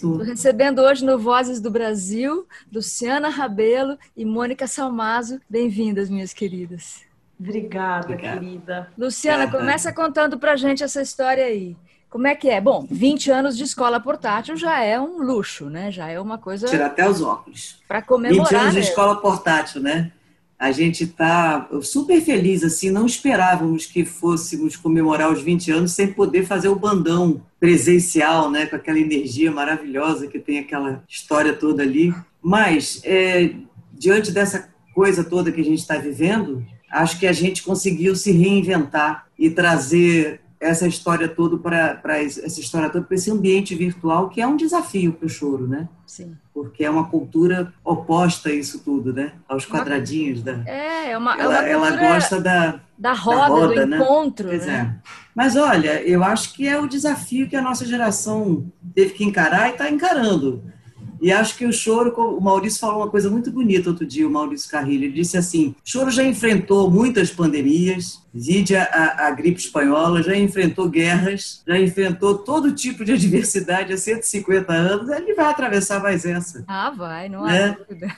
[0.00, 5.38] Estou recebendo hoje no Vozes do Brasil, Luciana Rabelo e Mônica Salmazo.
[5.46, 7.02] Bem-vindas, minhas queridas.
[7.38, 8.40] Obrigada, Obrigada.
[8.40, 8.88] querida.
[8.96, 11.76] Luciana, começa contando pra gente essa história aí.
[12.08, 12.62] Como é que é?
[12.62, 15.90] Bom, 20 anos de escola portátil já é um luxo, né?
[15.90, 16.66] Já é uma coisa.
[16.66, 17.82] Tirar até os óculos.
[17.86, 18.48] Para comemorar.
[18.48, 20.12] 20 anos de escola portátil, né?
[20.60, 26.12] A gente está super feliz, assim, não esperávamos que fôssemos comemorar os 20 anos sem
[26.12, 28.66] poder fazer o bandão presencial, né?
[28.66, 32.14] Com aquela energia maravilhosa que tem aquela história toda ali.
[32.42, 33.54] Mas, é,
[33.90, 38.30] diante dessa coisa toda que a gente está vivendo, acho que a gente conseguiu se
[38.30, 44.42] reinventar e trazer essa história toda para essa história toda para esse ambiente virtual que
[44.42, 45.88] é um desafio para o choro, né?
[46.06, 46.36] Sim.
[46.52, 49.32] Porque é uma cultura oposta a isso tudo, né?
[49.48, 50.62] Aos quadradinhos da.
[50.66, 51.40] É, é uma.
[51.40, 53.96] Ela, é uma ela gosta da da roda, da roda do né?
[53.96, 54.48] encontro.
[54.48, 55.00] Pois né?
[55.02, 55.10] é.
[55.34, 59.68] Mas olha, eu acho que é o desafio que a nossa geração teve que encarar
[59.68, 60.62] e está encarando.
[61.20, 64.30] E acho que o choro, o Maurício falou uma coisa muito bonita outro dia, o
[64.30, 65.04] Maurício Carrilho.
[65.04, 70.34] Ele disse assim: o choro já enfrentou muitas pandemias, vide a, a, gripe espanhola, já
[70.34, 75.10] enfrentou guerras, já enfrentou todo tipo de adversidade há 150 anos.
[75.10, 76.64] Ele vai atravessar mais essa.
[76.66, 77.76] Ah, vai, não há né?
[77.78, 78.16] dúvida.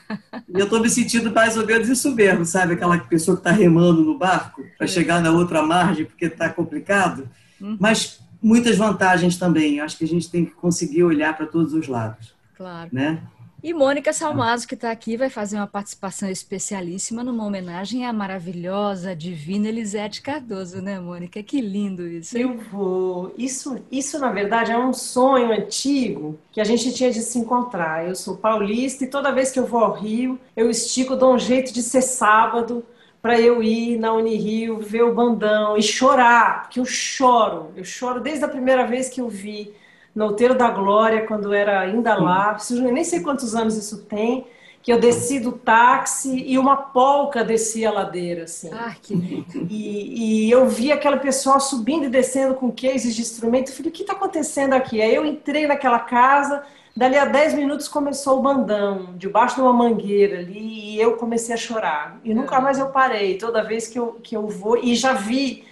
[0.48, 2.74] E eu estou me sentindo mais ou menos isso mesmo, sabe?
[2.74, 7.28] Aquela pessoa que está remando no barco para chegar na outra margem porque está complicado.
[7.60, 7.76] Uhum.
[7.80, 9.80] Mas muitas vantagens também.
[9.80, 12.32] Acho que a gente tem que conseguir olhar para todos os lados.
[12.56, 12.90] Claro.
[12.92, 13.22] Né?
[13.62, 19.14] E Mônica Salmazo, que está aqui, vai fazer uma participação especialíssima numa homenagem à maravilhosa,
[19.14, 21.40] divina Elisete Cardoso, né, Mônica?
[21.44, 22.36] Que lindo isso.
[22.36, 22.42] Hein?
[22.42, 23.32] Eu vou.
[23.38, 28.04] Isso, isso, na verdade, é um sonho antigo que a gente tinha de se encontrar.
[28.04, 31.38] Eu sou paulista e toda vez que eu vou ao Rio, eu estico, dou um
[31.38, 32.84] jeito de ser sábado
[33.22, 37.70] para eu ir na Unirio, ver o bandão e chorar, porque eu choro.
[37.76, 39.72] Eu choro desde a primeira vez que eu vi
[40.14, 44.46] no Outeiro da Glória, quando era ainda lá, nem sei quantos anos isso tem,
[44.82, 48.68] que eu desci do táxi e uma polca descia a ladeira, assim.
[48.72, 49.66] Ah, que lindo.
[49.70, 53.90] E, e eu vi aquela pessoa subindo e descendo com cases de instrumento, eu falei,
[53.90, 55.00] o que está acontecendo aqui?
[55.00, 56.64] Aí eu entrei naquela casa,
[56.96, 61.54] dali a 10 minutos começou o bandão, debaixo de uma mangueira ali, e eu comecei
[61.54, 62.20] a chorar.
[62.24, 65.64] E nunca mais eu parei, toda vez que eu, que eu vou, e já vi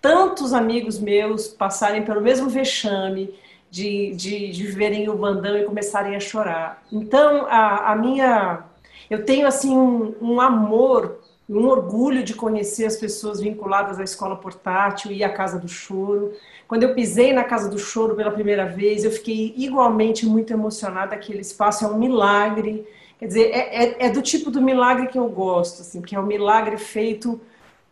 [0.00, 3.34] tantos amigos meus passarem pelo mesmo vexame,
[3.70, 6.82] de, de, de verem o bandão e começarem a chorar.
[6.92, 8.64] Então, a, a minha.
[9.10, 11.18] Eu tenho, assim, um, um amor,
[11.48, 16.32] um orgulho de conhecer as pessoas vinculadas à escola portátil e à Casa do Choro.
[16.66, 21.14] Quando eu pisei na Casa do Choro pela primeira vez, eu fiquei igualmente muito emocionada.
[21.14, 22.86] Aquele espaço é um milagre.
[23.18, 26.20] Quer dizer, é, é, é do tipo do milagre que eu gosto, assim, que é
[26.20, 27.40] um milagre feito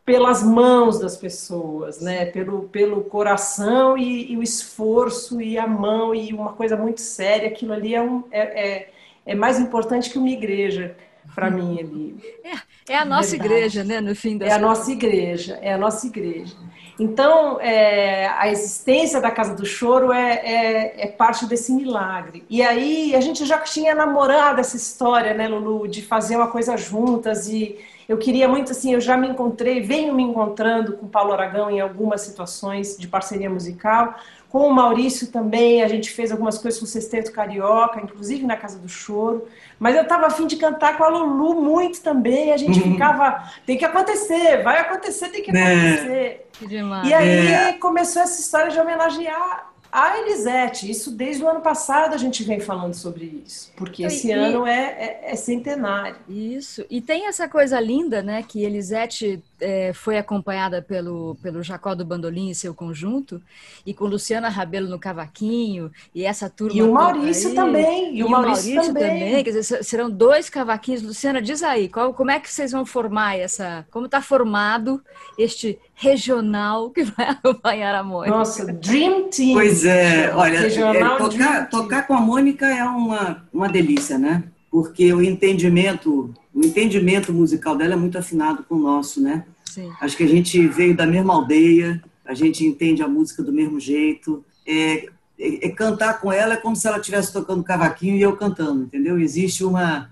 [0.07, 2.27] pelas mãos das pessoas, né?
[2.27, 7.49] Pelo, pelo coração e, e, o esforço e a mão e uma coisa muito séria.
[7.49, 8.91] Aquilo ali é, um, é, é,
[9.27, 10.97] é mais importante que uma igreja
[11.35, 12.17] para mim ali.
[12.89, 13.53] É, é a nossa Verdade.
[13.53, 14.01] igreja, né?
[14.01, 16.55] No fim das É a nossa igreja, é a nossa igreja.
[17.01, 22.45] Então, é, a existência da Casa do Choro é, é, é, parte desse milagre.
[22.49, 26.77] E aí, a gente já tinha namorado essa história, né, Lulu, de fazer uma coisa
[26.77, 27.77] juntas e
[28.09, 31.71] eu queria muito, assim, eu já me encontrei, venho me encontrando com o Paulo Aragão
[31.71, 34.15] em algumas situações de parceria musical.
[34.49, 38.57] Com o Maurício também, a gente fez algumas coisas com o Sexteto Carioca, inclusive na
[38.57, 39.47] Casa do Choro.
[39.79, 42.53] Mas eu estava afim de cantar com a Lulu muito também.
[42.53, 42.93] A gente uhum.
[42.93, 45.97] ficava, tem que acontecer, vai acontecer, tem que né?
[45.97, 46.47] acontecer.
[46.63, 47.07] É.
[47.07, 47.73] E aí é.
[47.73, 52.61] começou essa história de homenagear a Elisete, isso desde o ano passado a gente vem
[52.61, 56.17] falando sobre isso, porque esse e, ano é, é, é, centenário.
[56.29, 61.95] Isso, e tem essa coisa linda, né, que Elisete é, foi acompanhada pelo, pelo Jacó
[61.95, 63.41] do Bandolim e seu conjunto,
[63.85, 66.77] e com Luciana Rabelo no cavaquinho, e essa turma.
[66.77, 68.15] E o Maurício aí, também.
[68.15, 69.25] E, e o Maurício, Maurício também.
[69.25, 69.45] também.
[69.45, 71.03] Quer dizer, serão dois cavaquinhos.
[71.03, 73.87] Luciana, diz aí, qual, como é que vocês vão formar essa.
[73.91, 75.03] Como está formado
[75.39, 78.37] este regional que vai acompanhar a Mônica?
[78.37, 79.55] Nossa, Dream Team.
[79.55, 84.45] Pois é, olha, é, tocar, tocar com a Mônica é uma, uma delícia, né?
[84.71, 89.45] Porque o entendimento o entendimento musical dela é muito afinado com o nosso, né?
[89.77, 89.93] Sim.
[90.01, 93.79] Acho que a gente veio da mesma aldeia, a gente entende a música do mesmo
[93.79, 94.43] jeito.
[94.67, 95.07] É,
[95.39, 98.85] é, é cantar com ela é como se ela estivesse tocando cavaquinho e eu cantando,
[98.85, 99.21] entendeu?
[99.21, 100.11] Existe uma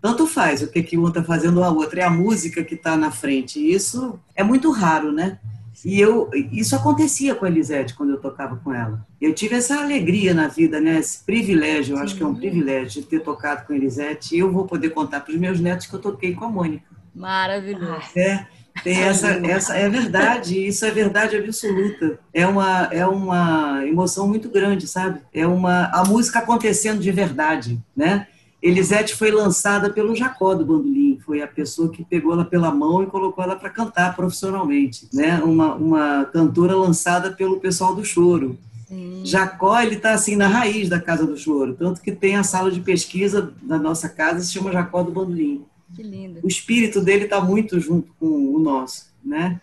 [0.00, 2.96] tanto faz o que, que um está fazendo a outra, é a música que está
[2.96, 3.58] na frente.
[3.58, 5.38] E isso é muito raro, né?
[5.84, 9.06] E eu, isso acontecia com a Elisete quando eu tocava com ela.
[9.20, 10.98] Eu tive essa alegria na vida, né?
[10.98, 14.34] Esse privilégio, eu acho que é um privilégio de ter tocado com a Elisete.
[14.34, 16.84] E eu vou poder contar para os meus netos que eu toquei com a Mônica.
[17.14, 18.02] Maravilhoso.
[18.16, 18.46] É.
[18.82, 22.18] Tem essa, essa é verdade, isso é verdade absoluta.
[22.32, 25.20] É uma, é uma emoção muito grande, sabe?
[25.32, 28.26] É uma a música acontecendo de verdade, né?
[28.60, 33.02] Elisete foi lançada pelo Jacó do Bandolim, foi a pessoa que pegou ela pela mão
[33.02, 35.40] e colocou ela para cantar profissionalmente, né?
[35.44, 38.58] Uma, uma cantora lançada pelo pessoal do choro.
[38.88, 39.20] Sim.
[39.24, 42.70] Jacó, ele está assim na raiz da Casa do Choro, tanto que tem a sala
[42.70, 45.64] de pesquisa da nossa casa, se chama Jacó do Bandolim.
[45.94, 46.40] Que lindo.
[46.42, 49.60] O espírito dele está muito junto com o nosso, né?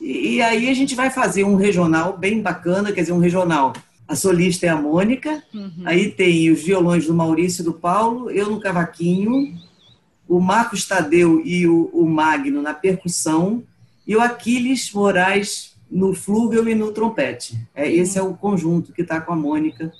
[0.00, 3.72] E, e aí a gente vai fazer um regional bem bacana, quer dizer, um regional
[4.08, 5.82] a solista é a Mônica, uhum.
[5.84, 9.58] aí tem os violões do Maurício e do Paulo, eu no cavaquinho,
[10.28, 13.64] o Marcos Tadeu e o, o Magno na percussão,
[14.06, 17.58] e o Aquiles Moraes no flúgel e no trompete.
[17.74, 19.92] É, esse é o conjunto que está com a Mônica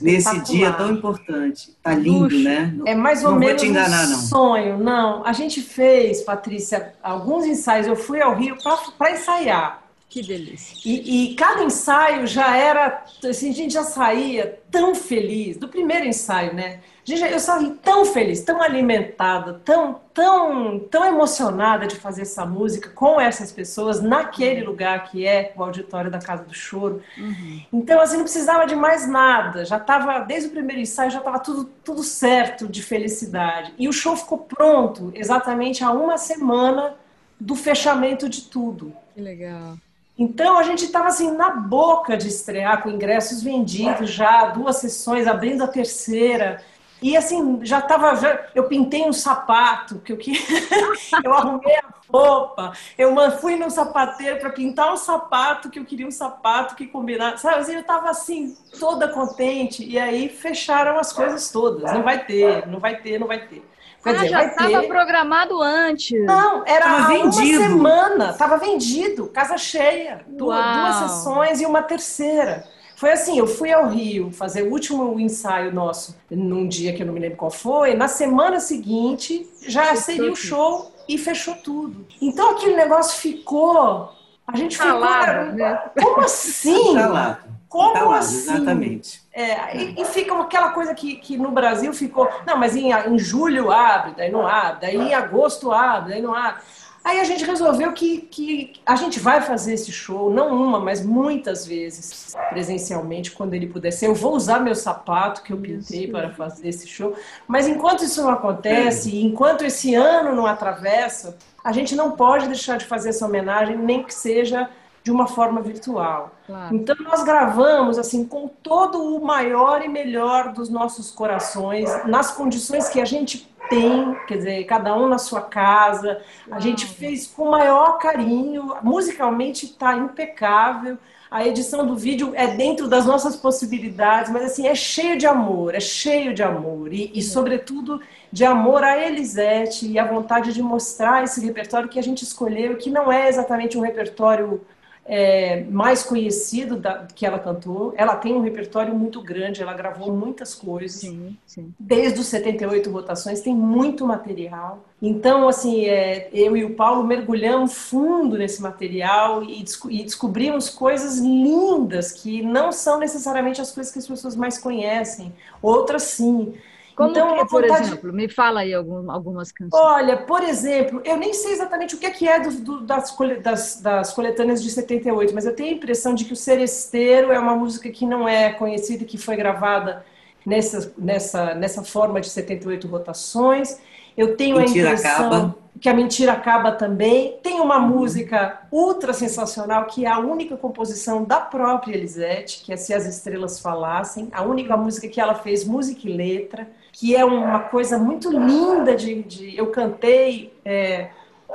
[0.00, 1.76] nesse dia tão importante.
[1.82, 2.42] Tá lindo, Luxo.
[2.42, 2.74] né?
[2.86, 4.18] É mais ou não menos vou te enganar, um não.
[4.18, 4.78] sonho.
[4.78, 7.86] Não, a gente fez, Patrícia, alguns ensaios.
[7.86, 8.56] Eu fui ao Rio
[8.98, 9.85] para ensaiar.
[10.16, 10.78] Que delícia.
[10.82, 16.06] E, e, cada ensaio já era, assim, a gente já saía tão feliz, do primeiro
[16.06, 16.80] ensaio, né?
[17.04, 22.88] Gente, eu saí tão feliz, tão alimentada, tão, tão, tão emocionada de fazer essa música
[22.88, 24.70] com essas pessoas naquele uhum.
[24.70, 27.02] lugar que é o auditório da Casa do Choro.
[27.18, 27.62] Uhum.
[27.70, 29.66] Então, assim, não precisava de mais nada.
[29.66, 33.74] Já estava, desde o primeiro ensaio, já estava tudo, tudo certo de felicidade.
[33.76, 36.94] E o show ficou pronto exatamente há uma semana
[37.38, 38.96] do fechamento de tudo.
[39.14, 39.76] Que legal.
[40.18, 45.26] Então a gente estava assim na boca de estrear com ingressos vendidos já, duas sessões,
[45.26, 46.62] abrindo a terceira.
[47.02, 48.48] E assim, já estava.
[48.54, 50.32] Eu pintei um sapato, que eu, que...
[51.22, 56.06] eu arrumei a roupa, eu fui no sapateiro para pintar um sapato, que eu queria
[56.06, 57.42] um sapato que combinasse.
[57.42, 59.84] Sabe, assim, eu estava assim, toda contente.
[59.84, 61.92] E aí fecharam as coisas todas.
[61.92, 63.62] Não vai ter, não vai ter, não vai ter.
[64.06, 66.24] Quer ah, dizer, já estava programado antes.
[66.24, 67.58] Não, era tava vendido.
[67.58, 68.30] uma semana.
[68.30, 70.20] Estava vendido, casa cheia.
[70.28, 72.64] Duas, duas sessões e uma terceira.
[72.94, 77.06] Foi assim, eu fui ao Rio fazer o último ensaio nosso num dia que eu
[77.06, 77.94] não me lembro qual foi.
[77.94, 82.06] Na semana seguinte já fechou seria o show e fechou tudo.
[82.22, 84.12] Então aquele negócio ficou.
[84.46, 85.58] A gente Calado, ficou.
[85.58, 85.82] Né?
[86.00, 86.94] Como assim?
[86.94, 87.55] Calado.
[87.68, 88.36] Como tá lá, assim?
[88.36, 89.22] Exatamente.
[89.32, 92.28] É, e, e, fica aquela coisa que, que no Brasil ficou.
[92.46, 96.34] Não, mas em, em julho abre, daí não abre, daí em agosto abre, daí não
[96.34, 96.62] abre.
[97.06, 101.06] Aí a gente resolveu que, que a gente vai fazer esse show, não uma, mas
[101.06, 104.08] muitas vezes, presencialmente, quando ele puder ser.
[104.08, 106.10] Eu vou usar meu sapato que eu pintei isso.
[106.10, 107.14] para fazer esse show.
[107.46, 109.20] Mas enquanto isso não acontece, é.
[109.20, 114.02] enquanto esse ano não atravessa, a gente não pode deixar de fazer essa homenagem, nem
[114.02, 114.68] que seja
[115.06, 116.32] de uma forma virtual.
[116.48, 116.74] Claro.
[116.74, 122.88] Então nós gravamos assim com todo o maior e melhor dos nossos corações, nas condições
[122.88, 126.20] que a gente tem, quer dizer, cada um na sua casa.
[126.50, 130.98] A gente fez com o maior carinho, musicalmente está impecável.
[131.30, 135.76] A edição do vídeo é dentro das nossas possibilidades, mas assim, é cheio de amor,
[135.76, 136.92] é cheio de amor.
[136.92, 138.00] E, e sobretudo,
[138.32, 142.76] de amor a Elisete e a vontade de mostrar esse repertório que a gente escolheu,
[142.76, 144.60] que não é exatamente um repertório
[145.08, 147.94] é, mais conhecido da, que ela cantou.
[147.96, 151.00] Ela tem um repertório muito grande, ela gravou muitas coisas.
[151.00, 151.72] Sim, sim.
[151.78, 154.84] Desde os 78 rotações, tem muito material.
[155.00, 161.18] Então, assim, é, eu e o Paulo mergulhamos fundo nesse material e, e descobrimos coisas
[161.18, 165.32] lindas que não são necessariamente as coisas que as pessoas mais conhecem.
[165.62, 166.54] Outras sim.
[166.96, 167.88] Como então, que, por vontade...
[167.88, 168.10] exemplo?
[168.10, 169.82] Me fala aí algum, algumas canções.
[169.82, 173.80] Olha, por exemplo, eu nem sei exatamente o que é, é do, do, das, das,
[173.82, 177.54] das, coletâneas de 78, mas eu tenho a impressão de que o Seresteiro é uma
[177.54, 180.06] música que não é conhecida e que foi gravada
[180.44, 183.78] nessa, nessa, nessa forma de 78 rotações.
[184.16, 185.58] Eu tenho mentira a impressão acaba.
[185.78, 187.38] que a mentira acaba também.
[187.42, 187.88] Tem uma uhum.
[187.88, 193.04] música ultra sensacional que é a única composição da própria Elisete, que é Se as
[193.04, 196.66] Estrelas Falassem, a única música que ela fez música e letra
[196.98, 199.22] que é uma coisa muito linda de.
[199.22, 200.52] de eu cantei.
[200.64, 201.08] É,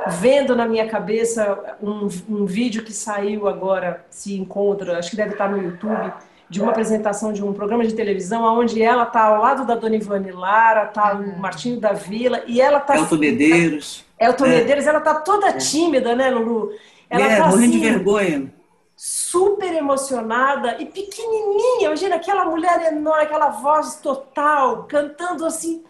[0.07, 5.31] vendo na minha cabeça um, um, vídeo que saiu agora, se encontra, acho que deve
[5.31, 6.13] estar no YouTube,
[6.49, 9.97] de uma apresentação de um programa de televisão, onde ela está ao lado da Dona
[9.97, 12.95] Ivone Lara, está o Martinho da Vila, e ela está...
[12.95, 14.05] Elton Medeiros.
[14.17, 14.49] Elton é.
[14.49, 15.53] Medeiros, ela está toda é.
[15.53, 16.71] tímida, né, Lulu?
[17.09, 18.53] Ela é, tá, morrendo assim, de vergonha
[19.03, 21.87] super emocionada e pequenininha.
[21.87, 25.83] Imagina aquela mulher enorme, aquela voz total, cantando assim,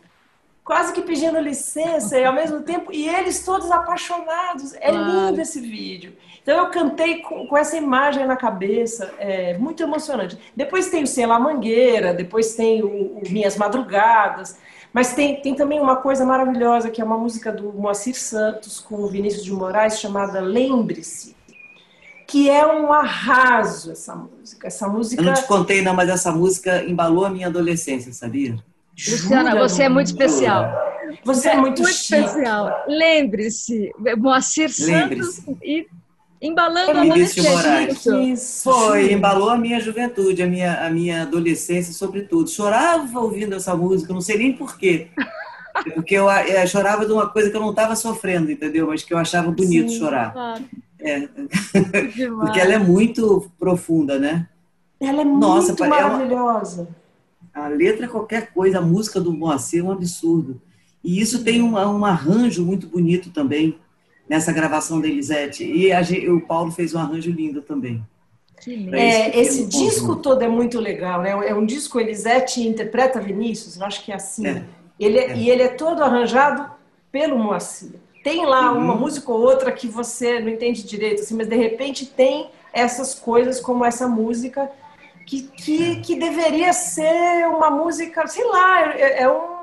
[0.63, 4.73] quase que pedindo licença e ao mesmo tempo, e eles todos apaixonados.
[4.75, 5.27] É claro.
[5.27, 6.15] lindo esse vídeo.
[6.41, 10.39] Então eu cantei com, com essa imagem na cabeça, é muito emocionante.
[10.55, 14.57] Depois tem o Sei Lá Mangueira, depois tem o, o Minhas Madrugadas.
[14.93, 18.95] Mas tem, tem também uma coisa maravilhosa, que é uma música do Moacir Santos com
[18.95, 21.35] o Vinícius de Moraes, chamada Lembre-se,
[22.31, 24.67] que é um arraso essa música.
[24.67, 25.21] Essa música...
[25.21, 28.55] Eu não te contei, não, mas essa música embalou a minha adolescência, sabia?
[28.97, 30.71] Luciana, você é muito especial.
[31.25, 32.85] Você é muito, muito especial.
[32.87, 35.85] Lembre-se, Moacir Santos e
[36.41, 38.63] embalando a adolescência.
[38.63, 42.49] Foi, embalou a minha juventude, a minha, a minha adolescência, sobretudo.
[42.49, 45.09] Chorava ouvindo essa música, não sei nem porquê.
[45.93, 48.87] Porque eu, eu, chorava de uma coisa que eu não estava sofrendo, entendeu?
[48.87, 50.31] Mas que eu achava bonito Sim, chorar.
[50.31, 50.63] Claro.
[51.01, 51.27] É.
[52.39, 54.47] Porque ela é muito profunda, né?
[54.99, 56.87] Ela é Nossa, muito maravilhosa.
[57.53, 60.61] É uma, a letra é qualquer coisa, a música do Moacir é um absurdo.
[61.03, 63.79] E isso tem um, um arranjo muito bonito também
[64.29, 65.63] nessa gravação da Elisete.
[65.65, 68.05] E a, o Paulo fez um arranjo lindo também.
[68.91, 71.31] É, esse disco todo é muito legal, né?
[71.47, 74.45] É um disco Elisete interpreta Vinícius, eu acho que é assim.
[74.45, 74.63] É.
[74.99, 75.37] Ele é, é.
[75.37, 76.71] E ele é todo arranjado
[77.11, 77.95] pelo Moacir.
[78.23, 78.79] Tem lá uhum.
[78.79, 83.15] uma música ou outra que você não entende direito, assim, mas de repente tem essas
[83.15, 84.71] coisas como essa música
[85.25, 89.60] que, que, que deveria ser uma música, sei lá, é, é um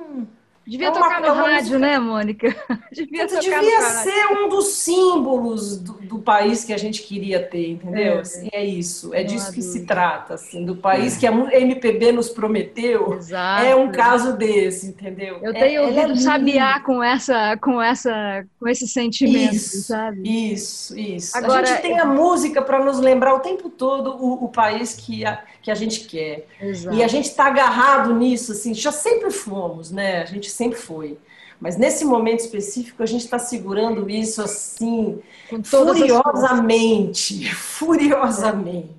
[0.68, 2.54] Devia é tocar no é rádio, né, Mônica?
[2.92, 8.18] Devia, devia ser um dos símbolos do, do, país que a gente queria ter, entendeu?
[8.18, 11.20] É, assim, é isso, é disso que se trata, assim, do país é.
[11.20, 13.14] que a MPB nos prometeu.
[13.14, 13.64] Exato.
[13.64, 15.38] É um caso desse, entendeu?
[15.42, 20.52] Eu tenho é, ouvido é Sabiá com essa, com essa, com esse sentimento, isso, sabe?
[20.52, 21.36] Isso, isso.
[21.38, 24.94] Agora, a gente tem a música para nos lembrar o tempo todo o, o país
[24.94, 26.46] que a, que a gente quer.
[26.62, 26.96] Exato.
[26.96, 30.22] E a gente está agarrado nisso, assim, já sempre fomos, né?
[30.22, 31.18] A gente sempre foi.
[31.60, 35.18] Mas nesse momento específico, a gente está segurando isso assim,
[35.62, 37.44] furiosamente.
[37.52, 38.96] Furiosamente.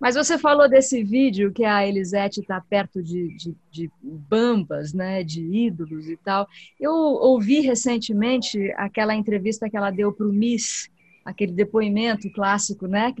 [0.00, 5.22] Mas você falou desse vídeo que a Elisete está perto de, de, de, bambas, né,
[5.22, 6.48] de ídolos e tal.
[6.80, 10.90] Eu ouvi recentemente aquela entrevista que ela deu para o Miss,
[11.24, 13.14] aquele depoimento clássico, né,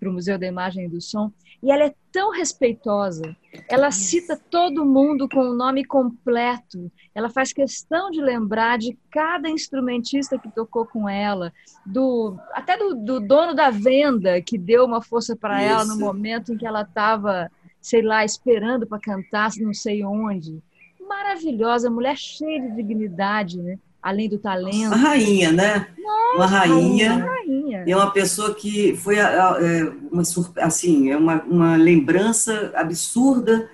[0.00, 1.30] para o Museu da Imagem e do Som,
[1.64, 3.34] e ela é tão respeitosa.
[3.70, 6.92] Ela cita todo mundo com o nome completo.
[7.14, 11.54] Ela faz questão de lembrar de cada instrumentista que tocou com ela,
[11.86, 16.52] do até do, do dono da venda que deu uma força para ela no momento
[16.52, 20.62] em que ela estava, sei lá, esperando para cantar, não sei onde.
[21.00, 23.78] Maravilhosa, mulher cheia de dignidade, né?
[24.04, 24.88] além do talento.
[24.88, 25.88] Uma rainha, né?
[25.96, 27.53] Nossa, uma rainha, uma rainha.
[27.86, 30.22] E é uma pessoa que foi é, uma,
[30.58, 33.68] assim, é uma, uma lembrança absurda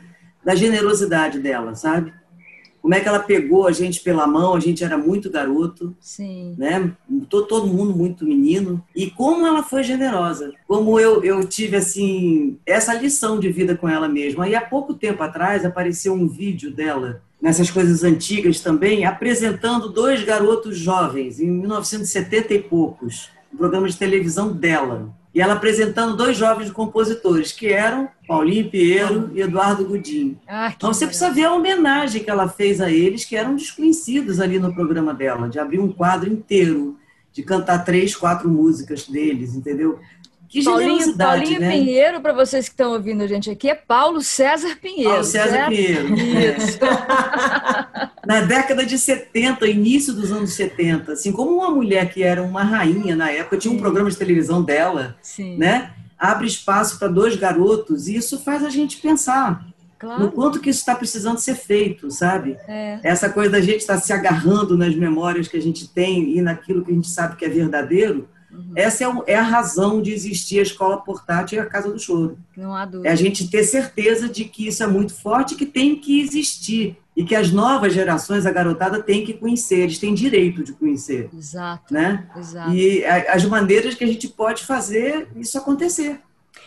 [0.45, 2.12] da generosidade dela, sabe?
[2.81, 6.55] Como é que ela pegou a gente pela mão, a gente era muito garoto, Sim.
[6.57, 6.90] né?
[7.29, 8.83] Todo, todo mundo muito menino.
[8.97, 10.52] E como ela foi generosa.
[10.67, 14.49] Como eu, eu tive, assim, essa lição de vida com ela mesma.
[14.49, 20.23] E há pouco tempo atrás apareceu um vídeo dela nessas coisas antigas também, apresentando dois
[20.23, 25.14] garotos jovens, em 1970 e poucos, um programa de televisão dela.
[25.33, 30.37] E ela apresentando dois jovens compositores, que eram Paulinho Pinheiro e Eduardo Gudim.
[30.47, 34.40] Ah, então você precisa ver a homenagem que ela fez a eles, que eram desconhecidos
[34.40, 36.97] ali no programa dela, de abrir um quadro inteiro,
[37.33, 40.00] de cantar três, quatro músicas deles, entendeu?
[40.50, 41.71] Que Paulinho, Paulinho né?
[41.71, 45.11] Pinheiro, para vocês que estão ouvindo a gente aqui, é Paulo César Pinheiro.
[45.11, 45.69] Paulo César certo?
[45.69, 46.14] Pinheiro.
[46.16, 46.78] Isso.
[48.26, 52.64] na década de 70, início dos anos 70, assim, como uma mulher que era uma
[52.64, 53.80] rainha na época, tinha um Sim.
[53.80, 55.57] programa de televisão dela, Sim.
[55.57, 55.92] né?
[56.19, 59.64] Abre espaço para dois garotos, e isso faz a gente pensar.
[60.00, 60.21] Claro.
[60.21, 62.57] No quanto que isso está precisando ser feito, sabe?
[62.66, 62.99] É.
[63.04, 66.42] Essa coisa da gente estar tá se agarrando nas memórias que a gente tem e
[66.42, 68.73] naquilo que a gente sabe que é verdadeiro, Uhum.
[68.75, 72.38] Essa é, é, a razão de existir a escola portátil e a Casa do Choro.
[72.57, 73.09] Não há dúvida.
[73.09, 76.97] É a gente ter certeza de que isso é muito forte, que tem que existir.
[77.16, 81.28] E que as novas gerações, a garotada, tem que conhecer, eles têm direito de conhecer.
[81.37, 81.92] Exato.
[81.92, 82.26] Né?
[82.37, 82.73] Exato.
[82.73, 86.21] E as maneiras que a gente pode fazer isso acontecer.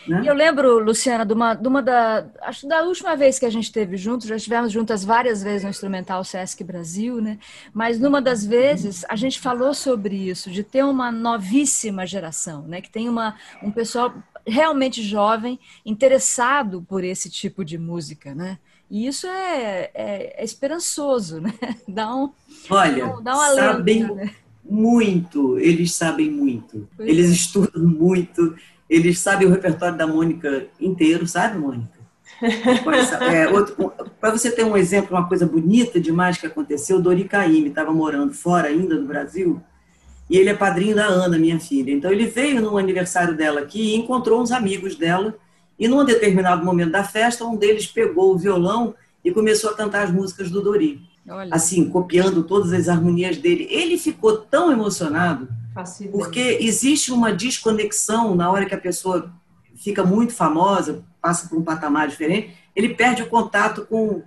[0.06, 0.22] Né?
[0.24, 2.26] E eu lembro, Luciana, de uma, de uma da.
[2.42, 5.70] Acho da última vez que a gente esteve juntos, já estivemos juntas várias vezes no
[5.70, 7.38] Instrumental Sesc Brasil, né?
[7.72, 12.80] Mas numa das vezes a gente falou sobre isso, de ter uma novíssima geração, né?
[12.80, 14.12] Que tem uma, um pessoal
[14.46, 18.58] realmente jovem, interessado por esse tipo de música, né?
[18.90, 21.54] E isso é, é, é esperançoso, né?
[21.88, 22.30] Dá um.
[22.68, 24.34] Olha, dá, dá uma sabem né?
[24.64, 27.32] muito, eles sabem muito, pois eles é.
[27.32, 28.54] estudam muito
[28.88, 31.92] eles sabem o repertório da Mônica inteiro, sabe, Mônica?
[33.22, 33.46] É,
[34.20, 37.92] Para você ter um exemplo, uma coisa bonita demais que aconteceu, o Dori Caymmi estava
[37.92, 39.60] morando fora ainda do Brasil,
[40.28, 41.92] e ele é padrinho da Ana, minha filha.
[41.92, 45.34] Então ele veio no aniversário dela aqui e encontrou uns amigos dela,
[45.78, 50.04] e num determinado momento da festa, um deles pegou o violão e começou a cantar
[50.04, 51.00] as músicas do Dori.
[51.26, 51.48] Olha.
[51.54, 53.66] assim, copiando todas as harmonias dele.
[53.70, 55.48] Ele ficou tão emocionado
[56.12, 59.32] porque existe uma desconexão na hora que a pessoa
[59.74, 64.22] fica muito famosa, passa por um patamar diferente, ele perde o contato com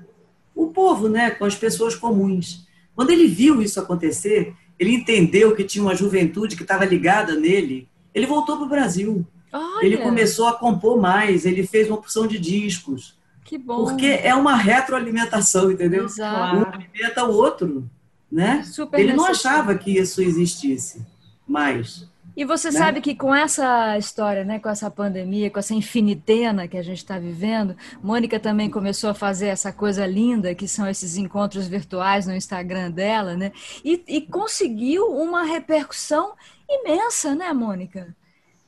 [0.54, 2.68] o povo, né, com as pessoas comuns.
[2.96, 7.88] Quando ele viu isso acontecer, ele entendeu que tinha uma juventude que estava ligada nele.
[8.14, 9.26] Ele voltou para o Brasil.
[9.54, 9.86] Olha.
[9.86, 13.18] Ele começou a compor mais, ele fez uma porção de discos.
[13.44, 13.86] Que bom.
[13.86, 16.06] Porque é uma retroalimentação, entendeu?
[16.06, 16.58] Exato.
[16.58, 17.90] Um alimenta o outro,
[18.30, 18.64] né?
[18.64, 21.06] Super ele não achava que isso existisse
[21.48, 22.08] mais.
[22.38, 22.78] E você né?
[22.78, 27.00] sabe que com essa história, né, com essa pandemia, com essa infinitena que a gente
[27.00, 32.28] está vivendo, Mônica também começou a fazer essa coisa linda que são esses encontros virtuais
[32.28, 33.52] no Instagram dela, né?
[33.84, 36.34] E, e conseguiu uma repercussão
[36.70, 38.16] imensa, né, Mônica?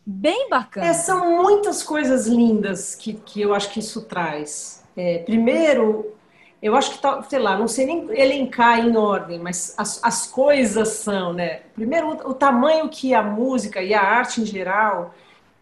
[0.03, 0.87] Bem bacana.
[0.87, 4.83] É, são muitas coisas lindas que, que eu acho que isso traz.
[4.97, 6.15] É, primeiro,
[6.61, 10.27] eu acho que, tá, sei lá, não sei nem elencar em ordem, mas as, as
[10.27, 11.61] coisas são, né?
[11.73, 15.15] Primeiro, o, o tamanho que a música e a arte em geral,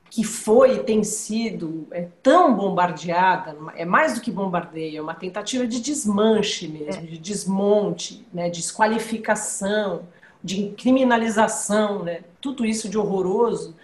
[0.09, 5.13] que foi e tem sido é, tão bombardeada, é mais do que bombardeio, é uma
[5.13, 7.05] tentativa de desmanche mesmo, é.
[7.05, 8.49] de desmonte, né?
[8.49, 10.01] desqualificação,
[10.43, 12.21] de criminalização, né?
[12.41, 13.75] tudo isso de horroroso.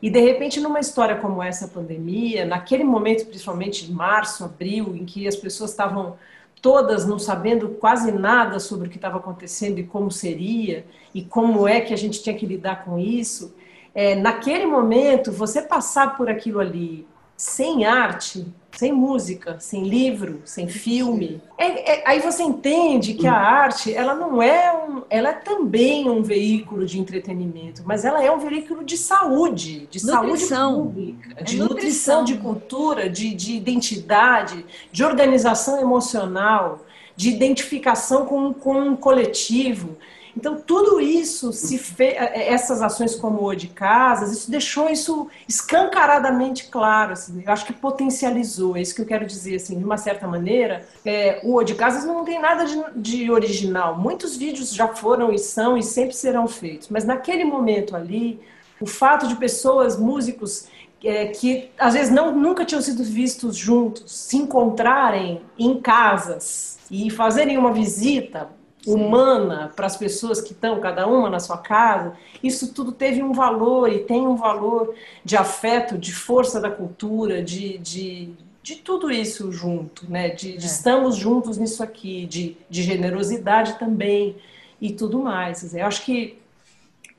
[0.00, 5.04] E de repente, numa história como essa pandemia, naquele momento, principalmente de março, abril, em
[5.04, 6.16] que as pessoas estavam
[6.62, 11.66] todas não sabendo quase nada sobre o que estava acontecendo e como seria e como
[11.66, 13.54] é que a gente tinha que lidar com isso.
[13.92, 17.06] É, naquele momento, você passar por aquilo ali
[17.42, 21.42] sem arte, sem música, sem livro, sem filme.
[21.58, 26.08] É, é, aí você entende que a arte, ela não é um, ela é também
[26.08, 30.46] um veículo de entretenimento, mas ela é um veículo de saúde, de nutrição.
[30.46, 31.68] saúde pública, é de nutrição.
[31.68, 39.98] nutrição, de cultura, de, de identidade, de organização emocional, de identificação com, com um coletivo.
[40.36, 42.04] Então, tudo isso, se fe...
[42.04, 47.12] É, é, essas ações como o de casas, isso deixou isso escancaradamente claro.
[47.12, 49.56] Assim, eu acho que potencializou, é isso que eu quero dizer.
[49.56, 53.30] Assim, de uma certa maneira, é, o o de casas não tem nada de, de
[53.30, 53.98] original.
[53.98, 56.88] Muitos vídeos já foram e são e sempre serão feitos.
[56.88, 58.40] Mas naquele momento ali,
[58.80, 60.66] o fato de pessoas, músicos,
[61.04, 67.10] é, que às vezes não, nunca tinham sido vistos juntos, se encontrarem em casas e
[67.10, 68.48] fazerem uma visita
[68.86, 73.32] humana para as pessoas que estão cada uma na sua casa, isso tudo teve um
[73.32, 78.30] valor e tem um valor de afeto, de força da cultura, de, de,
[78.62, 80.30] de tudo isso junto, né?
[80.30, 80.68] De, de é.
[80.68, 84.36] estamos juntos nisso aqui, de, de generosidade também
[84.80, 85.74] e tudo mais.
[85.74, 86.38] Eu acho que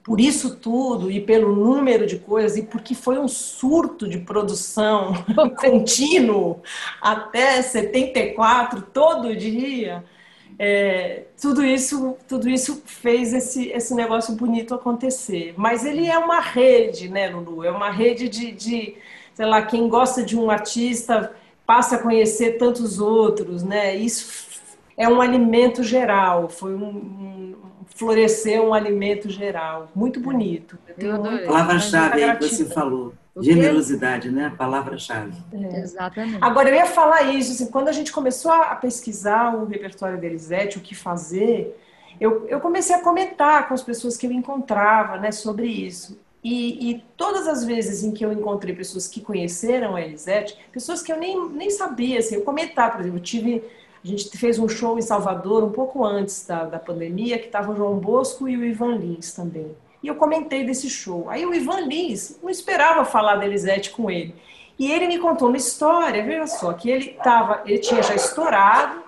[0.04, 5.13] por isso tudo e pelo número de coisas e porque foi um surto de produção
[5.58, 6.62] contínuo
[7.02, 10.04] até 74 todo dia
[10.60, 15.54] é, tudo isso tudo isso fez esse, esse negócio bonito acontecer.
[15.58, 17.63] Mas ele é uma rede, né, Lulu?
[17.63, 18.96] É uma rede de, de
[19.34, 21.32] sei lá, quem gosta de um artista
[21.66, 23.96] passa a conhecer tantos outros, né?
[23.96, 24.62] Isso
[24.98, 27.56] é um alimento geral, foi um, um
[27.96, 30.78] florescer um alimento geral, muito bonito.
[31.46, 33.13] Palavra-chave que você falou.
[33.41, 34.48] Generosidade, né?
[34.48, 35.34] A palavra-chave.
[35.52, 35.80] É.
[35.80, 36.38] Exatamente.
[36.39, 40.26] Agora, eu ia falar isso, assim, quando a gente começou a pesquisar o repertório da
[40.28, 41.80] Elisete, o que fazer,
[42.19, 46.19] eu, eu comecei a comentar com as pessoas que eu encontrava né, sobre isso.
[46.43, 51.02] E, e, todas as vezes em que eu encontrei pessoas que conheceram a Elisete, pessoas
[51.02, 53.63] que eu nem, nem sabia, assim, eu comentar, por exemplo, eu tive,
[54.04, 57.72] a gente fez um show em Salvador um pouco antes da, da pandemia, que estava
[57.72, 61.30] o João Bosco e o Ivan Lins também e eu comentei desse show.
[61.30, 64.36] Aí o Ivan Lins não esperava falar da Elisete com ele.
[64.78, 69.02] E ele me contou uma história, veja só, que ele tava, ele tinha já estourado,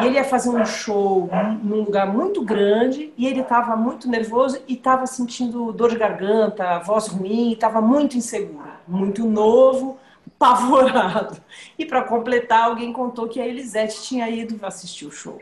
[0.00, 1.28] e ele ia fazer um show
[1.62, 6.78] num lugar muito grande, e ele estava muito nervoso e estava sentindo dor de garganta,
[6.80, 9.98] voz ruim, estava muito inseguro, muito novo,
[10.40, 11.36] apavorado.
[11.78, 15.38] E para completar, alguém contou que a Elisete tinha ido assistir o show.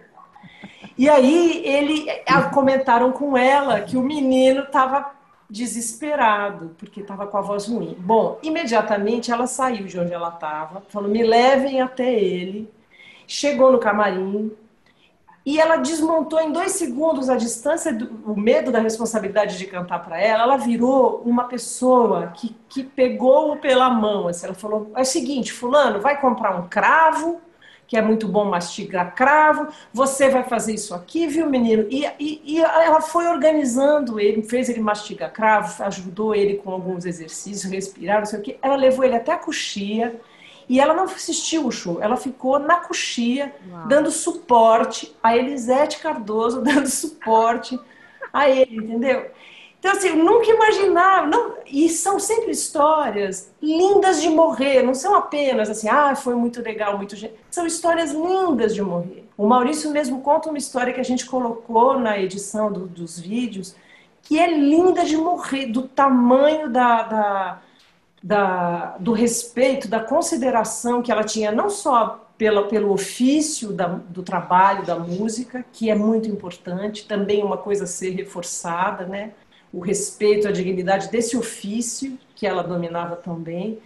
[0.97, 2.07] E aí ele
[2.53, 5.13] comentaram com ela que o menino estava
[5.49, 7.97] desesperado, porque estava com a voz ruim.
[7.99, 12.71] Bom, imediatamente ela saiu de onde ela estava, falou: me levem até ele.
[13.27, 14.53] Chegou no camarim
[15.45, 20.05] e ela desmontou em dois segundos a distância, do, o medo da responsabilidade de cantar
[20.05, 20.43] para ela.
[20.43, 24.29] Ela virou uma pessoa que, que pegou-o pela mão.
[24.29, 27.41] Assim, ela falou: é o seguinte, Fulano, vai comprar um cravo
[27.91, 31.89] que é muito bom mastigar cravo, você vai fazer isso aqui, viu, menino?
[31.91, 37.05] E, e, e, ela foi organizando ele, fez ele mastigar cravo, ajudou ele com alguns
[37.05, 38.59] exercícios, respirar, não sei o quê.
[38.63, 40.21] Ela levou ele até a coxia
[40.69, 43.89] E ela não assistiu o show, ela ficou na coxia, Uau.
[43.89, 47.77] dando suporte a Elisete Cardoso, dando suporte
[48.33, 49.33] a ele, entendeu?
[49.81, 51.27] Então, assim, eu nunca imaginava.
[51.27, 56.63] Não, e são sempre histórias lindas de morrer, não são apenas assim, ah, foi muito
[56.63, 57.17] legal, muito.
[57.51, 59.25] São histórias lindas de morrer.
[59.37, 63.75] O Maurício mesmo conta uma história que a gente colocou na edição do, dos vídeos,
[64.23, 67.63] que é linda de morrer, do tamanho da, da,
[68.23, 74.23] da, do respeito, da consideração que ela tinha, não só pela, pelo ofício da, do
[74.23, 79.33] trabalho da música, que é muito importante, também uma coisa a ser reforçada, né?
[79.73, 83.79] O respeito à dignidade desse ofício que ela dominava também.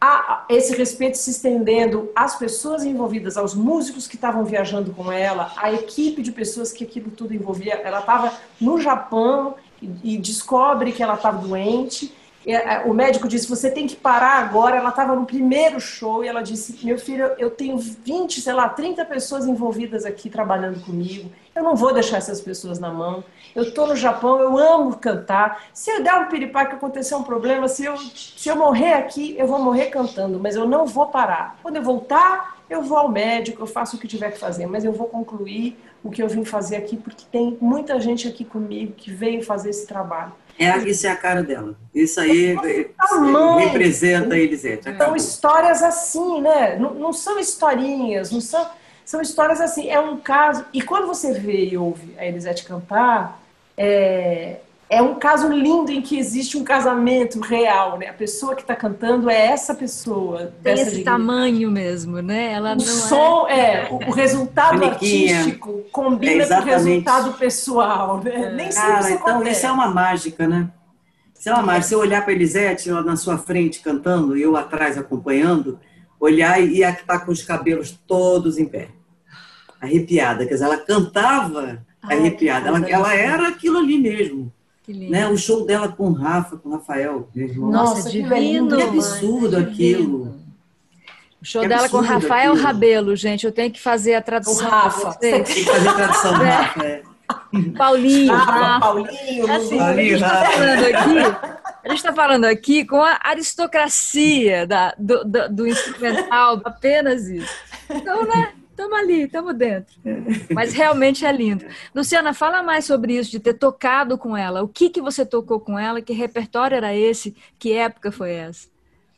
[0.00, 5.52] A, esse respeito se estendendo às pessoas envolvidas, aos músicos que estavam viajando com ela,
[5.56, 7.74] à equipe de pessoas que aquilo tudo envolvia.
[7.82, 9.56] Ela estava no Japão
[10.04, 12.14] e, descobre que ela estava doente
[12.84, 14.76] o médico disse: Você tem que parar agora.
[14.76, 18.68] Ela estava no primeiro show e ela disse: Meu filho, eu tenho 20, sei lá,
[18.68, 21.30] 30 pessoas envolvidas aqui trabalhando comigo.
[21.54, 23.24] Eu não vou deixar essas pessoas na mão.
[23.54, 25.64] Eu estou no Japão, eu amo cantar.
[25.72, 29.46] Se eu der um piripaque, acontecer um problema, se eu, se eu morrer aqui, eu
[29.46, 31.58] vou morrer cantando, mas eu não vou parar.
[31.62, 34.84] Quando eu voltar, eu vou ao médico, eu faço o que tiver que fazer, mas
[34.84, 38.92] eu vou concluir o que eu vim fazer aqui, porque tem muita gente aqui comigo
[38.92, 40.32] que veio fazer esse trabalho.
[40.58, 41.74] É, isso é a cara dela.
[41.94, 42.56] Isso aí
[43.58, 44.96] representa a Elisete.
[44.96, 46.76] São histórias assim, né?
[46.76, 48.66] Não, não, são historinhas, não são,
[49.04, 49.90] são histórias assim.
[49.90, 50.64] É um caso.
[50.72, 53.40] E quando você vê e ouve a Elisete cantar,
[53.76, 58.08] é, é um caso lindo em que existe um casamento real, né?
[58.08, 60.54] A pessoa que está cantando é essa pessoa.
[60.62, 61.04] Tem esse dignidade.
[61.04, 62.52] tamanho mesmo, né?
[62.52, 68.22] Ela o não som, é, é o, resultado artístico combina é com o resultado pessoal,
[68.22, 68.30] né?
[68.34, 68.52] É.
[68.52, 69.56] Nem sempre Cara, então acontece.
[69.56, 70.70] isso é uma mágica, né?
[71.34, 71.88] Isso é uma mágica.
[71.88, 75.80] Se eu olhar para Elisete lá na sua frente cantando e eu atrás acompanhando,
[76.20, 78.88] olhar e estar tá com os cabelos todos em pé.
[79.80, 80.46] Arrepiada.
[80.46, 82.68] Quer dizer, ela cantava arrepiada.
[82.68, 84.52] Ela, ela era aquilo ali mesmo.
[84.88, 85.28] Né?
[85.28, 87.70] O show dela com o Rafa, com o Rafael, meu irmão.
[87.70, 88.76] Nossa, Nossa divino.
[88.76, 90.34] Que absurdo aquilo.
[91.42, 92.66] O show que dela com o Rafael aquilo.
[92.66, 93.44] Rabelo, gente.
[93.44, 94.66] Eu tenho que fazer a tradução.
[94.66, 95.14] O Rafa.
[95.14, 96.50] Tem que fazer a tradução, é.
[96.50, 96.84] Rafa.
[96.84, 97.02] É.
[97.76, 101.56] Paulinho, Rafa, Paulinho, assim, Paulinho, a gente está falando aqui.
[101.84, 107.54] A gente está falando aqui com a aristocracia da, do, do, do instrumental, apenas isso.
[107.88, 108.52] Então, né?
[108.76, 109.96] Estamos ali, estamos dentro.
[110.50, 111.64] Mas realmente é lindo.
[111.94, 114.62] Luciana, fala mais sobre isso, de ter tocado com ela.
[114.62, 116.02] O que, que você tocou com ela?
[116.02, 117.34] Que repertório era esse?
[117.58, 118.68] Que época foi essa?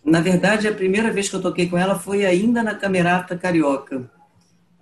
[0.04, 4.08] Na verdade, a primeira vez que eu toquei com ela foi ainda na Camerata Carioca.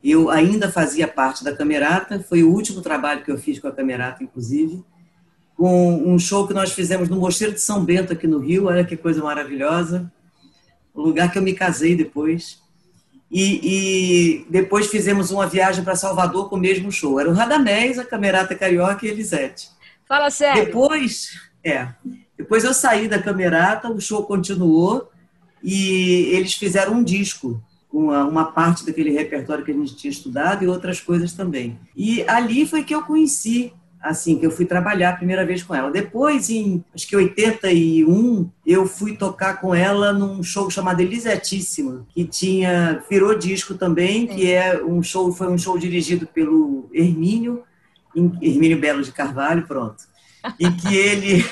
[0.05, 3.73] Eu ainda fazia parte da Camerata, foi o último trabalho que eu fiz com a
[3.73, 4.85] Camerata, inclusive,
[5.57, 8.67] com um show que nós fizemos no Mosteiro de São Bento, aqui no Rio.
[8.67, 10.13] Olha que coisa maravilhosa.
[10.93, 12.66] O lugar que eu me casei depois.
[13.31, 17.19] E, e, depois fizemos uma viagem para Salvador com o mesmo show.
[17.19, 19.69] Era o Radamés, a Camerata Carioca e a Elisete.
[20.07, 20.67] Fala sério.
[20.67, 21.89] Depois, é,
[22.39, 25.11] depois eu saí da Camerata, o show continuou
[25.63, 30.11] e eles fizeram um disco com uma, uma parte daquele repertório que a gente tinha
[30.11, 31.79] estudado e outras coisas também.
[31.97, 33.73] E ali foi que eu conheci
[34.09, 35.91] assim, que eu fui trabalhar a primeira vez com ela.
[35.91, 42.25] Depois, em acho que 81, eu fui tocar com ela num show chamado Elisetíssima, que
[42.25, 47.63] tinha, virou disco também, que é um show, foi um show dirigido pelo Hermínio,
[48.15, 50.05] Hermínio Belo de Carvalho, pronto.
[50.59, 51.45] E que ele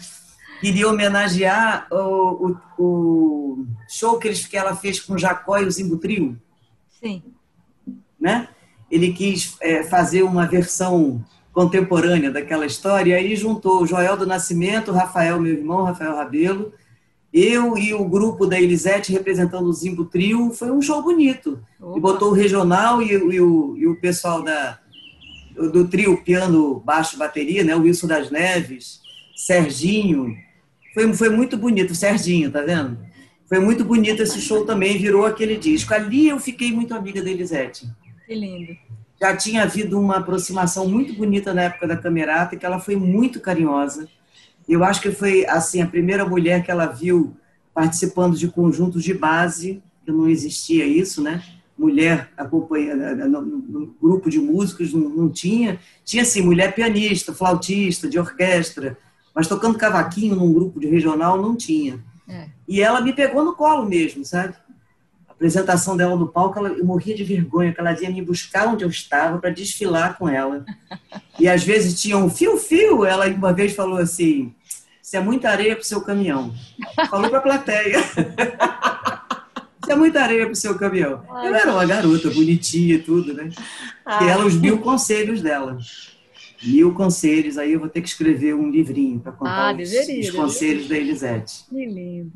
[0.60, 5.70] queria homenagear o, o, o show que, eles, que ela fez com Jacó e o
[5.70, 6.40] Zimbo Trio.
[7.00, 7.22] Sim.
[8.18, 8.48] Né?
[8.90, 11.24] Ele quis é, fazer uma versão
[11.58, 16.72] contemporânea daquela história, e aí juntou Joel do Nascimento, Rafael, meu irmão, Rafael Rabelo,
[17.32, 21.60] eu e o grupo da Elisete representando o Zimbo Trio, foi um show bonito.
[21.80, 21.98] Opa.
[21.98, 24.78] E botou o regional e, e, o, e o pessoal da,
[25.56, 27.74] do trio piano, baixo, bateria, né?
[27.74, 29.00] O Wilson das Neves,
[29.34, 30.36] Serginho.
[30.94, 32.96] Foi, foi muito bonito, Serginho, tá vendo?
[33.48, 35.92] Foi muito bonito esse show também, virou aquele disco.
[35.92, 37.88] Ali eu fiquei muito amiga da Elisete.
[38.24, 38.76] Que lindo
[39.20, 43.40] já tinha havido uma aproximação muito bonita na época da Camerata, que ela foi muito
[43.40, 44.08] carinhosa.
[44.68, 47.36] Eu acho que foi assim a primeira mulher que ela viu
[47.74, 51.42] participando de conjuntos de base, que não existia isso, né?
[51.76, 55.78] Mulher acompanhando no, no grupo de músicos não, não tinha.
[56.04, 58.98] Tinha assim mulher pianista, flautista, de orquestra,
[59.34, 62.04] mas tocando cavaquinho num grupo de regional não tinha.
[62.28, 62.48] É.
[62.66, 64.54] E ela me pegou no colo mesmo, sabe?
[65.38, 68.84] Apresentação dela no palco, ela, eu morria de vergonha, que ela vinha me buscar onde
[68.84, 70.66] eu estava para desfilar com ela.
[71.38, 74.52] E às vezes tinha um fio-fio, ela uma vez falou assim,
[75.00, 76.52] isso é muita areia para o seu caminhão.
[77.08, 77.98] Falou para a plateia.
[79.80, 81.24] Isso é muita areia pro seu caminhão.
[81.42, 83.48] Eu era uma garota, bonitinha e tudo, né?
[84.20, 85.78] E ela, os mil conselhos dela.
[86.62, 90.20] Mil conselhos, aí eu vou ter que escrever um livrinho para contar Ah, os, deveria,
[90.20, 91.64] os conselhos da Elisete.
[91.70, 92.32] Que lindo.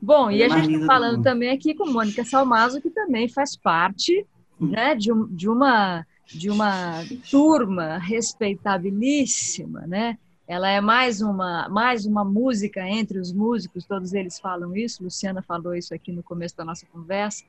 [0.00, 3.28] Bom, e É a gente está do falando também aqui com Mônica Salmazo, que também
[3.28, 4.26] faz parte
[4.60, 10.18] né, de, um- de uma, de uma turma respeitabilíssima, né?
[10.46, 15.04] Ela é mais uma, mais uma música entre os músicos, todos eles falam isso.
[15.04, 17.44] Luciana falou isso aqui no começo da nossa conversa.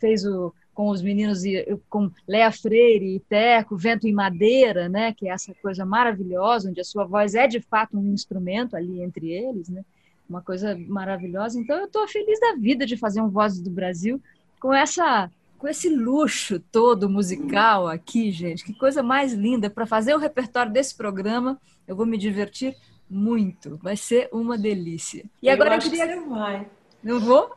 [0.00, 5.12] Fez o com os meninos e com Léa Freire e Teco, Vento em Madeira, né?
[5.12, 9.00] Que é essa coisa maravilhosa, onde a sua voz é de fato um instrumento ali
[9.02, 9.84] entre eles, né?
[10.30, 11.58] Uma coisa maravilhosa.
[11.58, 14.22] Então eu estou feliz da vida de fazer um Vozes do Brasil
[14.60, 18.64] com essa com esse luxo todo musical aqui, gente.
[18.64, 21.60] Que coisa mais linda para fazer o repertório desse programa.
[21.86, 22.74] Eu vou me divertir
[23.10, 23.78] muito.
[23.82, 25.24] Vai ser uma delícia.
[25.42, 26.06] E agora eu, acho queria.
[26.06, 26.66] que você vai.
[27.02, 27.52] Não vou?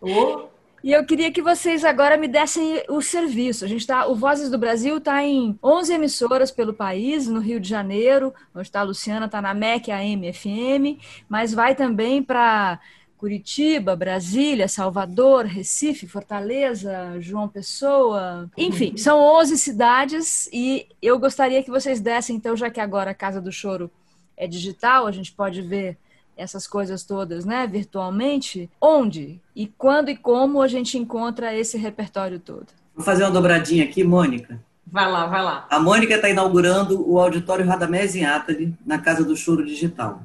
[0.00, 0.48] Ô,
[0.82, 3.64] E eu queria que vocês agora me dessem o serviço.
[3.64, 7.60] A gente tá, o Vozes do Brasil está em 11 emissoras pelo país, no Rio
[7.60, 12.80] de Janeiro, onde está a Luciana, está na MEC AM FM, mas vai também para
[13.16, 18.50] Curitiba, Brasília, Salvador, Recife, Fortaleza, João Pessoa.
[18.58, 23.14] Enfim, são 11 cidades e eu gostaria que vocês dessem, então, já que agora a
[23.14, 23.88] Casa do Choro
[24.36, 25.96] é digital, a gente pode ver
[26.36, 32.38] essas coisas todas, né, virtualmente, onde e quando e como a gente encontra esse repertório
[32.38, 32.66] todo?
[32.94, 34.60] Vou fazer uma dobradinha aqui, Mônica.
[34.86, 35.66] vai lá, vai lá.
[35.70, 40.22] A Mônica está inaugurando o Auditório Radamés em Atali, na Casa do Choro Digital.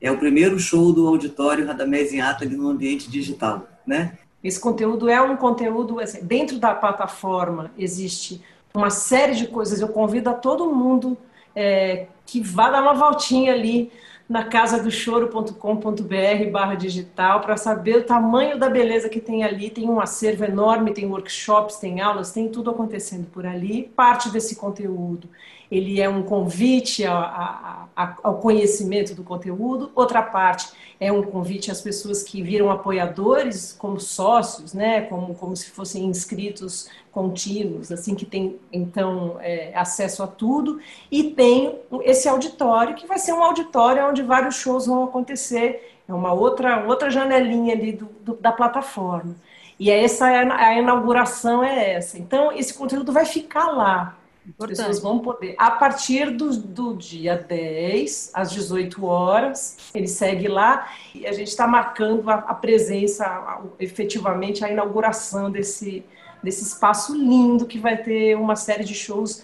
[0.00, 4.16] É o primeiro show do Auditório Radamés em Atali no ambiente digital, né?
[4.42, 8.40] Esse conteúdo é um conteúdo assim, dentro da plataforma existe
[8.72, 9.80] uma série de coisas.
[9.80, 11.18] Eu convido a todo mundo
[11.54, 13.90] é, que vá dar uma voltinha ali
[14.28, 19.70] na casadochoro.com.br barra digital para saber o tamanho da beleza que tem ali.
[19.70, 23.90] Tem um acervo enorme, tem workshops, tem aulas, tem tudo acontecendo por ali.
[23.96, 25.28] Parte desse conteúdo
[25.70, 31.22] ele é um convite a, a, a, ao conhecimento do conteúdo, outra parte é um
[31.22, 37.90] convite às pessoas que viram apoiadores como sócios, né, como, como se fossem inscritos contínuos,
[37.90, 40.78] assim que tem então é, acesso a tudo,
[41.10, 46.14] e tem esse auditório que vai ser um auditório onde vários shows vão acontecer, é
[46.14, 49.34] uma outra outra janelinha ali do, do, da plataforma.
[49.80, 52.18] E essa a inauguração é essa.
[52.18, 54.80] Então esse conteúdo vai ficar lá, Importante.
[54.80, 60.48] As pessoas vão poder, a partir do, do dia 10, às 18 horas, ele segue
[60.48, 66.02] lá e a gente está marcando a, a presença, a, efetivamente, a inauguração desse,
[66.42, 69.42] desse espaço lindo que vai ter uma série de shows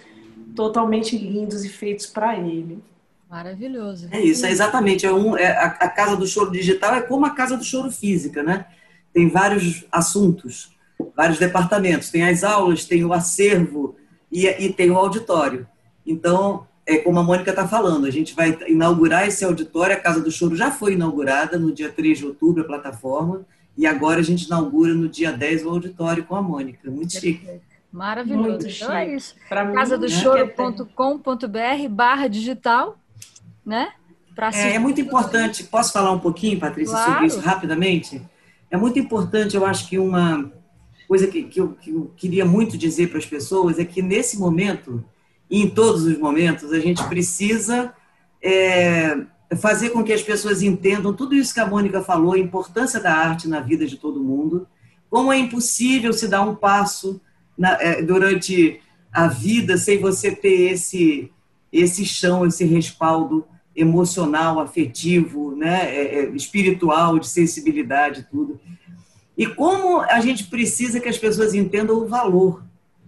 [0.54, 2.82] totalmente lindos e feitos para ele.
[3.28, 4.08] Maravilhoso.
[4.12, 5.04] É isso, é exatamente.
[5.04, 7.90] É um, é, a, a Casa do Choro Digital é como a Casa do Choro
[7.90, 8.66] Física, né?
[9.12, 10.72] Tem vários assuntos,
[11.16, 12.10] vários departamentos.
[12.10, 13.96] Tem as aulas, tem o acervo,
[14.34, 15.66] e, e, tem o auditório.
[16.04, 20.20] Então, é como a Mônica está falando, a gente vai inaugurar esse auditório, a Casa
[20.20, 24.22] do Choro já foi inaugurada no dia 3 de outubro, a plataforma, e agora a
[24.22, 26.90] gente inaugura no dia 10 o auditório com a Mônica.
[26.90, 27.60] Muito chique.
[27.92, 28.48] Maravilhoso.
[28.48, 29.34] Muito então é isso.
[29.48, 32.98] Casadochoro.com.br barra digital,
[33.64, 33.92] né?
[34.52, 37.12] É, é, muito importante, posso falar um pouquinho, Patrícia, claro.
[37.12, 38.20] sobre isso rapidamente?
[38.68, 40.50] É muito importante, eu acho que uma
[41.06, 44.36] coisa que, que, eu, que eu queria muito dizer para as pessoas é que nesse
[44.36, 45.04] momento,
[45.48, 47.94] e em todos os momentos, a gente precisa
[48.42, 49.16] é,
[49.56, 53.12] fazer com que as pessoas entendam tudo isso que a Mônica falou, a importância da
[53.12, 54.66] arte na vida de todo mundo,
[55.10, 57.20] como é impossível se dar um passo
[57.56, 58.80] na, é, durante
[59.12, 61.30] a vida sem você ter esse,
[61.72, 63.44] esse chão, esse respaldo
[63.76, 68.60] emocional, afetivo, né, é, espiritual, de sensibilidade, tudo.
[69.36, 72.62] E como a gente precisa que as pessoas entendam o valor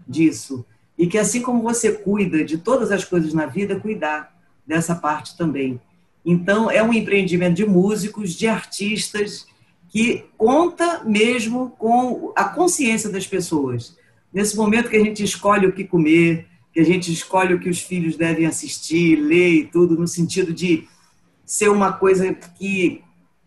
[0.07, 0.65] disso.
[0.99, 4.35] E que assim como você cuida de todas as coisas na vida, cuidar
[4.67, 5.81] dessa parte também.
[6.29, 9.47] Então, é um empreendimento de músicos, de artistas,
[9.89, 13.97] que conta mesmo com a consciência das pessoas.
[14.35, 17.71] Nesse momento que a gente escolhe o que comer, que a gente escolhe o que
[17.71, 20.89] os filhos devem assistir, ler e tudo, no sentido de
[21.45, 23.05] ser uma coisa que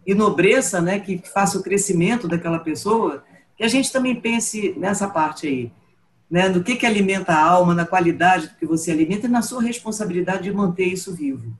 [0.07, 3.25] enobreça, né, que faça o crescimento daquela pessoa,
[3.57, 5.71] que a gente também pense nessa parte aí,
[6.31, 9.41] né, no que que alimenta a alma, na qualidade do que você alimenta e na
[9.41, 11.53] sua responsabilidade de manter isso vivo.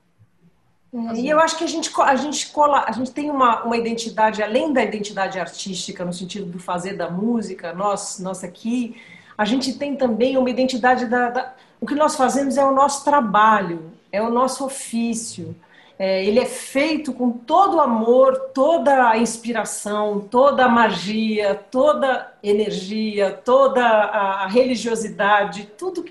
[0.92, 3.76] É, e eu acho que a gente, a gente cola, a gente tem uma, uma
[3.76, 9.00] identidade, além da identidade artística, no sentido do fazer da música, nós, nós aqui,
[9.38, 13.04] a gente tem também uma identidade da, da o que nós fazemos é o nosso
[13.04, 15.56] trabalho, é o nosso ofício.
[15.98, 22.08] é, ele é feito com todo o amor, toda a inspiração, toda a magia, toda
[22.12, 26.04] a energia, toda a religiosidade, tudo.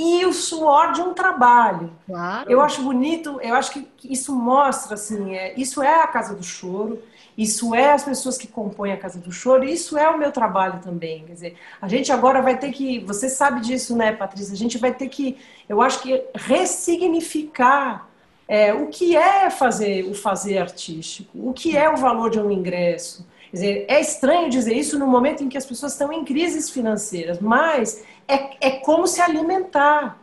[0.00, 1.90] E o suor de um trabalho.
[2.06, 2.48] Claro.
[2.48, 6.44] Eu acho bonito, eu acho que isso mostra, assim, é, isso é a Casa do
[6.44, 7.02] Choro,
[7.36, 10.80] isso é as pessoas que compõem a Casa do Choro, isso é o meu trabalho
[10.80, 11.24] também.
[11.24, 14.54] Quer dizer, a gente agora vai ter que, você sabe disso, né, Patrícia?
[14.54, 15.36] A gente vai ter que,
[15.68, 18.08] eu acho que, ressignificar
[18.46, 22.52] é, o que é fazer o fazer artístico, o que é o valor de um
[22.52, 23.26] ingresso.
[23.52, 27.40] Dizer, é estranho dizer isso no momento em que as pessoas estão em crises financeiras,
[27.40, 30.18] mas é, é como se alimentar.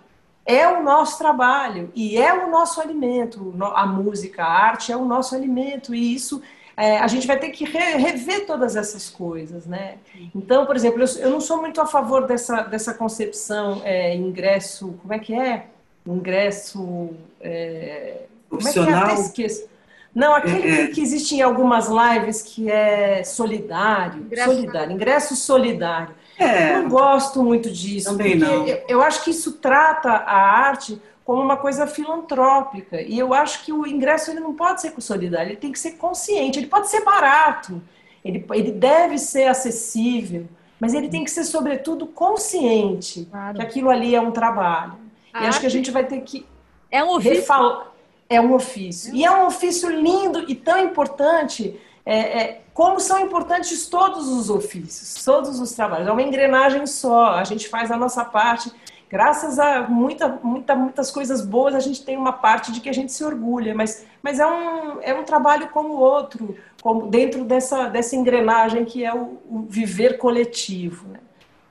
[0.48, 3.52] É o nosso trabalho e é o nosso alimento.
[3.74, 6.40] A música, a arte é o nosso alimento e isso
[6.78, 9.98] é, a gente vai ter que re, rever todas essas coisas, né?
[10.36, 14.94] Então, por exemplo, eu, eu, não sou muito a favor dessa, dessa concepção é, ingresso,
[15.02, 15.66] como é que é?
[16.06, 17.10] ingresso
[17.42, 19.16] é, opcional.
[19.16, 19.75] Como é que é?
[20.16, 25.36] Não, aquele é, é, que existe em algumas lives que é solidário, ingresso solidário, ingresso
[25.36, 26.16] solidário.
[26.40, 28.66] É, não gosto muito disso, também não.
[28.66, 33.02] Eu, eu acho que isso trata a arte como uma coisa filantrópica.
[33.02, 35.94] E eu acho que o ingresso ele não pode ser solidário, ele tem que ser
[35.94, 37.82] consciente, ele pode ser barato,
[38.24, 40.48] ele, ele deve ser acessível,
[40.80, 43.58] mas ele tem que ser, sobretudo, consciente claro.
[43.58, 44.94] que aquilo ali é um trabalho.
[45.34, 46.46] A e acho que a gente vai ter que.
[46.90, 47.40] É um ofício.
[47.40, 47.95] Refal...
[48.30, 49.14] É um ofício.
[49.14, 54.50] E é um ofício lindo e tão importante, é, é, como são importantes todos os
[54.50, 56.08] ofícios, todos os trabalhos.
[56.08, 57.36] É uma engrenagem só.
[57.36, 58.72] A gente faz a nossa parte.
[59.10, 62.94] Graças a muita, muita, muitas coisas boas, a gente tem uma parte de que a
[62.94, 67.46] gente se orgulha, mas, mas é, um, é um trabalho como o outro, como dentro
[67.46, 71.08] dessa, dessa engrenagem que é o, o viver coletivo.
[71.08, 71.20] Né?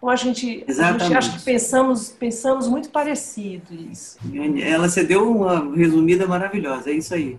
[0.04, 4.18] Ou a gente, a gente acha que pensamos, pensamos muito parecido isso.
[4.62, 7.38] Ela você deu uma resumida maravilhosa, é isso aí.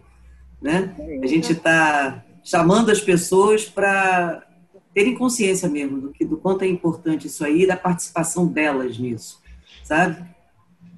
[0.60, 0.95] Né?
[1.21, 4.41] A gente está chamando as pessoas para
[4.95, 9.39] terem consciência mesmo do, que, do quanto é importante isso aí, da participação delas nisso,
[9.84, 10.25] sabe?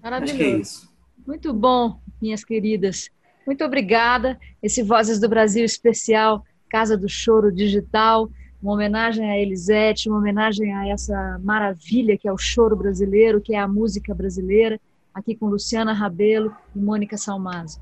[0.02, 0.36] Maravilhoso.
[0.36, 0.90] Acho que é isso.
[1.28, 3.10] Muito bom, minhas queridas.
[3.46, 4.40] Muito obrigada.
[4.64, 8.30] Esse Vozes do Brasil especial, Casa do Choro Digital
[8.62, 13.56] uma homenagem a Elisete, uma homenagem a essa maravilha que é o choro brasileiro, que
[13.56, 14.80] é a música brasileira,
[15.14, 17.80] aqui com Luciana Rabelo e Mônica Salmazo.